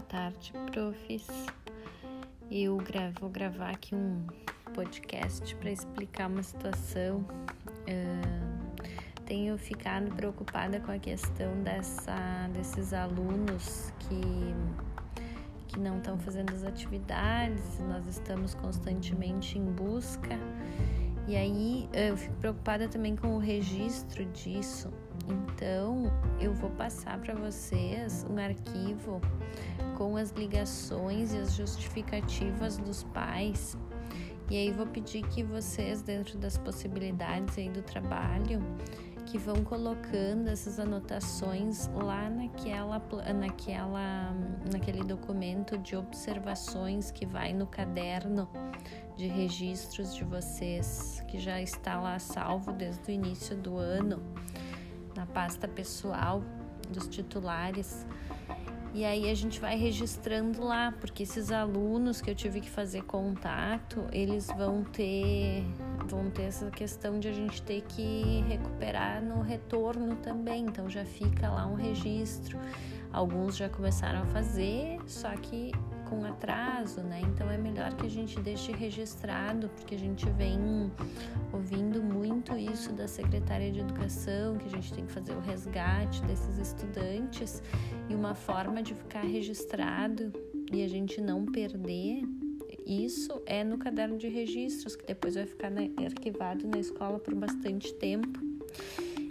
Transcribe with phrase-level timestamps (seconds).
[0.00, 1.26] tarde, profs.
[2.50, 2.78] Eu
[3.20, 4.26] vou gravar aqui um
[4.72, 7.18] podcast para explicar uma situação.
[7.18, 8.82] Uh,
[9.26, 14.54] tenho ficado preocupada com a questão dessa, desses alunos que,
[15.68, 20.38] que não estão fazendo as atividades, nós estamos constantemente em busca.
[21.26, 24.90] E aí eu fico preocupada também com o registro disso.
[25.26, 29.20] Então, eu vou passar para vocês um arquivo
[29.96, 33.76] com as ligações e as justificativas dos pais.
[34.50, 38.60] E aí vou pedir que vocês, dentro das possibilidades aí do trabalho,
[39.26, 43.02] que vão colocando essas anotações lá naquela,
[43.34, 44.34] naquela,
[44.70, 48.48] naquele documento de observações que vai no caderno
[49.16, 54.22] de registros de vocês, que já está lá salvo desde o início do ano
[55.14, 56.42] na pasta pessoal
[56.90, 58.06] dos titulares.
[58.94, 63.02] E aí a gente vai registrando lá, porque esses alunos que eu tive que fazer
[63.02, 65.64] contato, eles vão ter
[66.06, 70.66] vão ter essa questão de a gente ter que recuperar no retorno também.
[70.66, 72.56] Então já fica lá um registro.
[73.12, 75.72] Alguns já começaram a fazer, só que
[76.08, 77.20] com atraso, né?
[77.22, 80.90] Então é melhor que a gente deixe registrado, porque a gente vem
[81.52, 86.22] ouvindo muito isso da secretária de educação, que a gente tem que fazer o resgate
[86.22, 87.62] desses estudantes
[88.08, 90.32] e uma forma de ficar registrado
[90.72, 92.22] e a gente não perder
[92.86, 95.72] isso é no caderno de registros, que depois vai ficar
[96.04, 98.38] arquivado na escola por bastante tempo.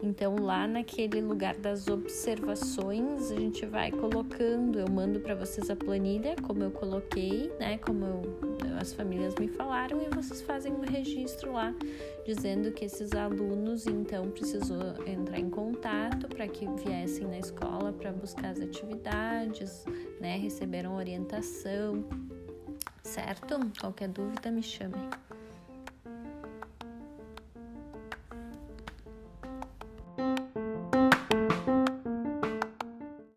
[0.00, 4.78] Então, lá naquele lugar das observações, a gente vai colocando.
[4.78, 7.78] Eu mando para vocês a planilha, como eu coloquei, né?
[7.78, 8.22] Como eu,
[8.80, 11.74] as famílias me falaram, e vocês fazem um registro lá,
[12.24, 18.12] dizendo que esses alunos, então, precisou entrar em contato para que viessem na escola para
[18.12, 19.84] buscar as atividades,
[20.20, 20.36] né?
[20.36, 22.04] Receberam orientação,
[23.02, 23.58] certo?
[23.80, 25.10] Qualquer dúvida, me chamem.